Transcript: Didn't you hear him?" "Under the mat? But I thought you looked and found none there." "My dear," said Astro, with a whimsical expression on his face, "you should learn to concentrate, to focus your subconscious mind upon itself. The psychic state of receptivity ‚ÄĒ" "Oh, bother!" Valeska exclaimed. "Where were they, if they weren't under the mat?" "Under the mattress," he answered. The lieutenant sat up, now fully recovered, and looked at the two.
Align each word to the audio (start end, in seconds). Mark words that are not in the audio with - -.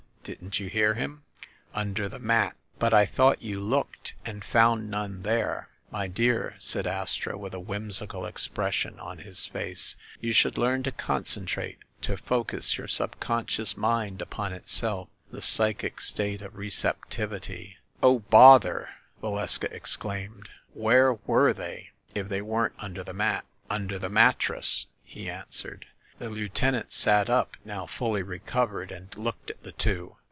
Didn't 0.23 0.59
you 0.59 0.67
hear 0.69 0.93
him?" 0.93 1.23
"Under 1.73 2.07
the 2.07 2.19
mat? 2.19 2.55
But 2.77 2.93
I 2.93 3.07
thought 3.07 3.41
you 3.41 3.59
looked 3.59 4.13
and 4.23 4.45
found 4.45 4.87
none 4.87 5.23
there." 5.23 5.69
"My 5.89 6.05
dear," 6.05 6.53
said 6.59 6.85
Astro, 6.85 7.35
with 7.35 7.55
a 7.55 7.59
whimsical 7.59 8.27
expression 8.27 8.99
on 8.99 9.17
his 9.17 9.47
face, 9.47 9.95
"you 10.19 10.31
should 10.31 10.59
learn 10.59 10.83
to 10.83 10.91
concentrate, 10.91 11.79
to 12.03 12.17
focus 12.17 12.77
your 12.77 12.87
subconscious 12.87 13.75
mind 13.75 14.21
upon 14.21 14.53
itself. 14.53 15.09
The 15.31 15.41
psychic 15.41 15.99
state 15.99 16.43
of 16.43 16.55
receptivity 16.55 17.77
‚ÄĒ" 17.79 17.83
"Oh, 18.03 18.19
bother!" 18.19 18.89
Valeska 19.23 19.73
exclaimed. 19.73 20.49
"Where 20.75 21.15
were 21.25 21.51
they, 21.51 21.89
if 22.13 22.29
they 22.29 22.43
weren't 22.43 22.75
under 22.77 23.03
the 23.03 23.13
mat?" 23.15 23.43
"Under 23.71 23.97
the 23.97 24.07
mattress," 24.09 24.85
he 25.03 25.27
answered. 25.27 25.87
The 26.19 26.29
lieutenant 26.29 26.93
sat 26.93 27.31
up, 27.31 27.57
now 27.65 27.87
fully 27.87 28.21
recovered, 28.21 28.91
and 28.91 29.15
looked 29.17 29.49
at 29.49 29.63
the 29.63 29.71
two. 29.71 30.17